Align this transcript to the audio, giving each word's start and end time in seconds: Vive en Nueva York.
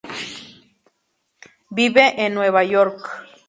Vive 1.69 2.23
en 2.25 2.33
Nueva 2.33 2.63
York. 2.63 3.01